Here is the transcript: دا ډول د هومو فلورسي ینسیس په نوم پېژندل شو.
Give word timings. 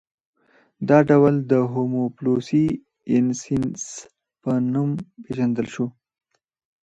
دا 0.89 0.99
ډول 1.09 1.35
د 1.51 1.53
هومو 1.71 2.03
فلورسي 2.15 2.65
ینسیس 3.13 3.81
په 4.41 4.51
نوم 4.73 4.89
پېژندل 5.23 5.67
شو. 5.73 5.85